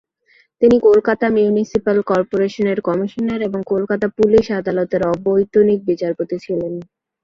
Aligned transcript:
তিনি 0.61 0.77
কলকাতা 0.87 1.25
মিউনিসিপ্যাল 1.35 1.97
কর্পোরেশনের 2.09 2.79
কমিশনার 2.87 3.39
এবং 3.47 3.59
কলকাতা 3.71 4.07
পুলিশ 4.17 4.45
আদালতের 4.59 5.01
অবৈতনিক 5.13 5.79
বিচারপতি 5.89 6.35
ছিলেন। 6.45 6.73